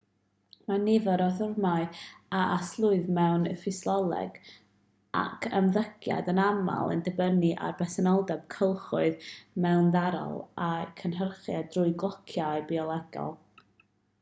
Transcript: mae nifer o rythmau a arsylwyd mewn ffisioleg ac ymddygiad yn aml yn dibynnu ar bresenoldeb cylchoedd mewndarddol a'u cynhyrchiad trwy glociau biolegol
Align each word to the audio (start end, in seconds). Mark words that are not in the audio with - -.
mae 0.69 0.79
nifer 0.83 1.21
o 1.23 1.25
rythmau 1.39 1.83
a 2.37 2.39
arsylwyd 2.53 3.11
mewn 3.17 3.43
ffisioleg 3.63 4.39
ac 5.25 5.47
ymddygiad 5.59 6.31
yn 6.33 6.41
aml 6.45 6.95
yn 6.95 7.03
dibynnu 7.09 7.51
ar 7.69 7.77
bresenoldeb 7.83 8.49
cylchoedd 8.57 9.29
mewndarddol 9.67 10.35
a'u 10.71 10.91
cynhyrchiad 11.03 11.71
trwy 11.77 11.95
glociau 12.07 12.67
biolegol 12.73 13.33